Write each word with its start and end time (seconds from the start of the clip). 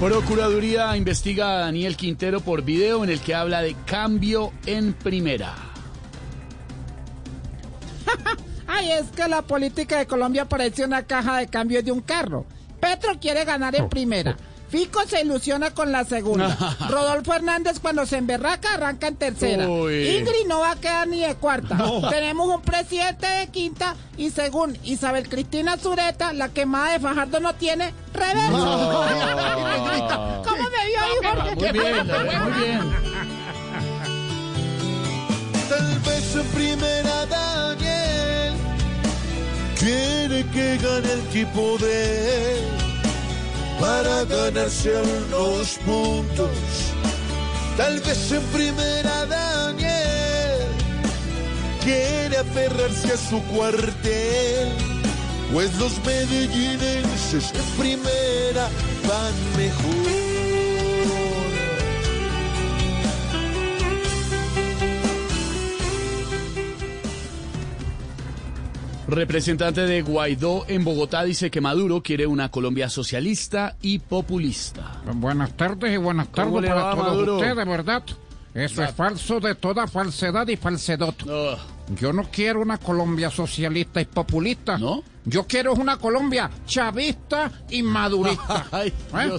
Procuraduría 0.00 0.96
investiga 0.96 1.56
a 1.56 1.58
Daniel 1.58 1.96
Quintero 1.96 2.40
por 2.40 2.62
video 2.62 3.02
en 3.02 3.10
el 3.10 3.20
que 3.20 3.34
habla 3.34 3.62
de 3.62 3.74
cambio 3.84 4.52
en 4.64 4.92
primera. 4.92 5.56
Ay, 8.68 8.92
es 8.92 9.06
que 9.10 9.26
la 9.26 9.42
política 9.42 9.98
de 9.98 10.06
Colombia 10.06 10.44
parece 10.44 10.84
una 10.84 11.02
caja 11.02 11.38
de 11.38 11.48
cambio 11.48 11.82
de 11.82 11.90
un 11.90 12.00
carro. 12.00 12.46
Petro 12.78 13.18
quiere 13.18 13.44
ganar 13.44 13.74
en 13.74 13.88
primera. 13.88 14.36
Fico 14.68 15.00
se 15.06 15.22
ilusiona 15.22 15.70
con 15.70 15.92
la 15.92 16.04
segunda. 16.04 16.56
Rodolfo 16.88 17.32
Hernández 17.32 17.80
cuando 17.80 18.04
se 18.04 18.18
emberraca 18.18 18.74
arranca 18.74 19.08
en 19.08 19.16
tercera. 19.16 19.66
Uy. 19.66 20.08
Ingrid 20.08 20.46
no 20.46 20.60
va 20.60 20.72
a 20.72 20.76
quedar 20.76 21.08
ni 21.08 21.20
de 21.20 21.34
cuarta. 21.36 21.76
Tenemos 22.10 22.54
un 22.54 22.60
presidente 22.60 23.26
de 23.26 23.48
quinta 23.48 23.96
y 24.18 24.30
según 24.30 24.76
Isabel 24.84 25.28
Cristina 25.28 25.78
Zureta, 25.78 26.32
la 26.34 26.50
quemada 26.50 26.92
de 26.92 27.00
Fajardo 27.00 27.40
no 27.40 27.54
tiene 27.54 27.94
reverso. 28.12 28.90
¿Cómo 28.92 28.97
Muy 31.72 31.80
bien, 31.80 32.06
muy 32.06 32.52
bien. 32.62 32.80
Tal 35.68 35.98
vez 35.98 36.34
en 36.34 36.46
primera 36.46 37.26
Daniel 37.26 38.54
quiere 39.78 40.46
que 40.46 40.78
gane 40.78 41.12
el 41.12 41.22
tipo 41.30 41.76
de 41.78 42.54
él 42.54 42.64
para 43.78 44.24
ganarse 44.24 44.92
los 45.30 45.78
puntos. 45.84 46.48
Tal 47.76 48.00
vez 48.00 48.32
en 48.32 48.42
primera 48.44 49.26
Daniel 49.26 50.68
quiere 51.84 52.38
aferrarse 52.38 53.12
a 53.12 53.16
su 53.16 53.42
cuartel, 53.44 54.72
pues 55.52 55.74
los 55.78 56.02
medellinenses 56.04 57.52
en 57.52 57.78
primera 57.78 58.68
van 59.06 59.34
mejor. 59.56 60.27
Representante 69.08 69.86
de 69.86 70.02
Guaidó 70.02 70.66
en 70.68 70.84
Bogotá 70.84 71.24
dice 71.24 71.50
que 71.50 71.62
Maduro 71.62 72.02
quiere 72.02 72.26
una 72.26 72.50
Colombia 72.50 72.90
socialista 72.90 73.74
y 73.80 74.00
populista. 74.00 75.00
Buenas 75.14 75.56
tardes 75.56 75.94
y 75.94 75.96
buenas 75.96 76.28
tardes 76.28 76.50
¿Cómo 76.50 76.60
le 76.60 76.68
para 76.68 76.82
va, 76.82 76.90
todos 76.94 77.06
Maduro? 77.06 77.36
ustedes, 77.36 77.66
¿verdad? 77.66 78.02
Eso 78.52 78.82
es 78.84 78.92
falso 78.92 79.40
de 79.40 79.54
toda 79.54 79.86
falsedad 79.86 80.46
y 80.48 80.56
falsedad. 80.58 81.14
Ah, 81.26 81.56
Yo 81.98 82.12
no 82.12 82.24
quiero 82.30 82.60
una 82.60 82.76
Colombia 82.76 83.30
socialista 83.30 83.98
y 84.02 84.04
populista. 84.04 84.76
¿No? 84.76 85.02
Yo 85.24 85.46
quiero 85.46 85.72
una 85.72 85.96
Colombia 85.96 86.50
chavista 86.66 87.50
y 87.70 87.82
madurista. 87.82 88.66
Ay, 88.72 88.88
¿Eh? 89.14 89.38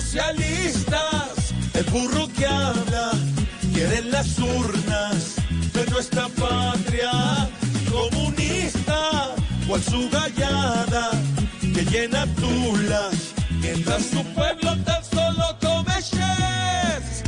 Socialistas, 0.00 1.52
el 1.74 1.84
burro 1.86 2.28
que 2.36 2.46
habla, 2.46 3.10
quieren 3.74 4.12
las 4.12 4.38
urnas 4.38 5.36
de 5.72 5.86
nuestra 5.90 6.28
patria. 6.28 7.10
Comunista, 7.90 9.34
cual 9.66 9.82
su 9.82 10.08
gallada, 10.08 11.10
que 11.60 11.84
llena 11.90 12.26
tulas, 12.36 13.34
mientras 13.60 14.04
su 14.04 14.22
pueblo 14.34 14.76
tan 14.84 15.04
solo 15.04 15.44
come 15.60 15.94
chefs. 16.00 17.24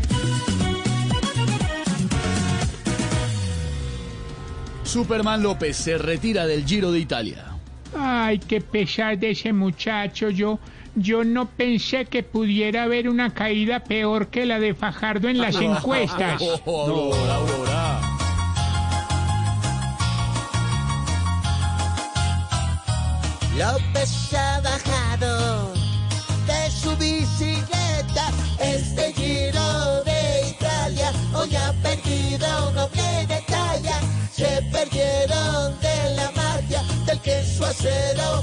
Superman 4.85 5.43
López 5.43 5.77
se 5.77 5.99
retira 5.99 6.47
del 6.47 6.65
Giro 6.65 6.93
de 6.93 7.01
Italia. 7.01 7.47
Ay, 7.99 8.39
qué 8.39 8.61
pesar 8.61 9.19
de 9.19 9.33
ese 9.33 9.53
muchacho. 9.53 10.31
Yo, 10.31 10.61
yo 10.95 11.25
no 11.25 11.47
pensé 11.47 12.05
que 12.07 12.23
pudiera 12.23 12.85
haber 12.85 13.09
una 13.09 13.33
caída 13.35 13.81
peor 13.81 14.29
que 14.29 14.47
la 14.47 14.59
de 14.59 14.75
Fajardo 14.75 15.29
en 15.29 15.39
las 15.39 15.57
encuestas. 15.61 16.41
Aurora, 16.67 17.35
Aurora. 17.35 18.01
López 23.57 24.33
ha 24.33 24.61
bajado 24.63 25.73
de 26.47 26.71
su 26.71 26.97
bicicleta 26.97 28.31
este 28.59 29.13
giro 29.13 30.03
de 30.05 30.49
Italia. 30.51 31.13
Hoy 31.35 31.55
ha 31.57 31.73
perdido, 31.83 32.73
no 32.73 32.87
tiene 32.89 33.43
talla. 33.47 34.01
Se 34.33 34.63
perdieron 34.73 35.79
de 35.81 36.15
la 36.17 36.31
magia 36.31 36.83
del 37.05 37.21
queso 37.21 37.67
acero, 37.67 38.43